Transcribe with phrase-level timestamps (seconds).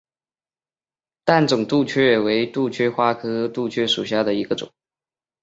[1.25, 4.71] 淡钟杜鹃为杜鹃花科杜鹃属下的一个种。